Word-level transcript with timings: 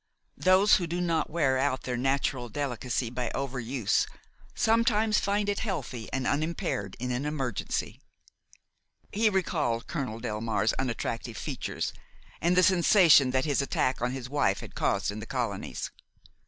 Those 0.39 0.77
who 0.77 0.87
do 0.87 0.99
not 0.99 1.29
wear 1.29 1.59
out 1.59 1.83
their 1.83 1.95
natural 1.95 2.49
delicacy 2.49 3.11
by 3.11 3.29
over 3.35 3.59
use 3.59 4.07
sometimes 4.55 5.19
find 5.19 5.47
it 5.47 5.59
healthy 5.59 6.11
and 6.11 6.25
unimpaired 6.25 6.95
in 6.97 7.11
an 7.11 7.23
emergency. 7.23 8.01
He 9.11 9.29
recalled 9.29 9.85
Colonel 9.85 10.19
Delmare's 10.19 10.73
unattractive 10.79 11.37
features 11.37 11.93
and 12.41 12.57
the 12.57 12.63
sensation 12.63 13.29
that 13.29 13.45
his 13.45 13.61
attack 13.61 14.01
on 14.01 14.11
his 14.11 14.27
wife 14.27 14.61
had 14.61 14.73
caused 14.73 15.11
in 15.11 15.19
the 15.19 15.27
colonies. 15.27 15.91